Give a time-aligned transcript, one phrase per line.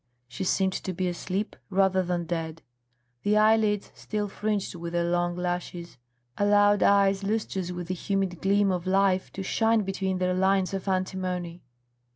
[0.27, 2.63] She seemed to be asleep rather than dead.
[3.21, 5.99] The eyelids, still fringed with their long lashes,
[6.39, 10.87] allowed eyes lustrous with the humid gleam of life to shine between their lines of
[10.87, 11.61] antimony.